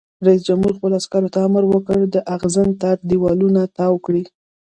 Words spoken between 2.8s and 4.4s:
تار دیوالونه تاو کړئ!